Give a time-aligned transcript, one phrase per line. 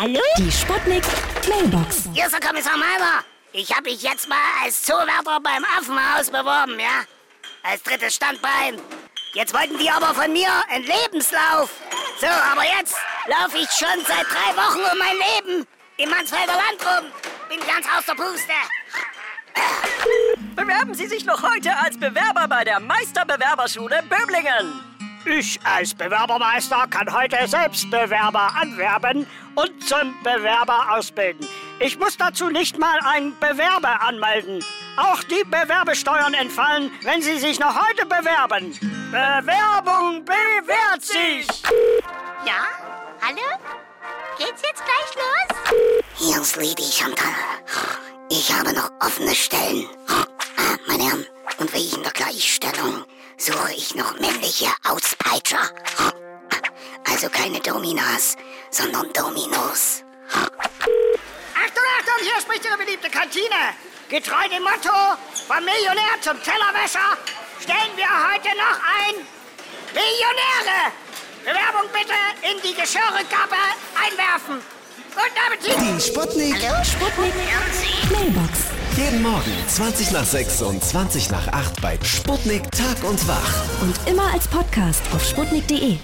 [0.00, 0.18] Hallo?
[0.38, 1.04] Die Sputnik
[1.46, 2.08] Mailbox.
[2.14, 3.22] Hier ist der Kommissar Meiner.
[3.52, 7.04] Ich habe mich jetzt mal als Zoowärter beim Affenhaus beworben, ja?
[7.62, 8.80] Als drittes Standbein.
[9.34, 11.70] Jetzt wollten die aber von mir einen Lebenslauf.
[12.18, 15.66] So, aber jetzt laufe ich schon seit drei Wochen um mein Leben
[15.98, 17.12] im Mansfelder Land rum.
[17.50, 18.54] Bin ganz aus der Puste.
[20.56, 24.89] Bewerben Sie sich noch heute als Bewerber bei der Meisterbewerberschule Böblingen.
[25.26, 31.46] Ich als Bewerbermeister kann heute selbst Bewerber anwerben und zum Bewerber ausbilden.
[31.78, 34.64] Ich muss dazu nicht mal einen Bewerber anmelden.
[34.96, 38.72] Auch die Bewerbesteuern entfallen, wenn Sie sich noch heute bewerben.
[39.10, 41.46] Bewerbung bewährt sich!
[42.44, 42.64] Ja?
[43.20, 43.58] Hallo?
[44.38, 46.02] Geht's jetzt gleich los?
[46.16, 47.28] Hier ist Lady Chantal.
[48.30, 49.86] Ich habe noch offene Stellen.
[50.08, 50.24] Ah,
[50.86, 51.26] Meine Herren,
[51.58, 53.04] und wegen der Gleichstellung
[53.36, 54.18] suche ich noch
[54.50, 55.70] männliche Auspeitscher.
[57.08, 58.36] Also keine Dominas,
[58.70, 60.02] sondern Dominos.
[60.32, 63.74] Achtung, Achtung, hier spricht Ihre beliebte Kantine.
[64.08, 64.96] Getreu dem Motto,
[65.46, 67.16] vom Millionär zum Tellerwäscher,
[67.60, 69.14] stellen wir heute noch ein
[69.94, 70.90] Millionäre.
[71.44, 73.56] Bewerbung bitte in die Geschirrrückgabe
[73.94, 74.60] einwerfen.
[75.14, 75.76] Guten Appetit!
[75.80, 76.56] Die Sputnik.
[76.84, 77.34] Sputnik
[78.10, 78.70] Mailbox.
[78.96, 83.69] Jeden Morgen 20 nach 6 und 20 nach 8 bei Sputnik Tag und Wach.
[83.80, 85.96] Und immer als Podcast auf sputnik.de.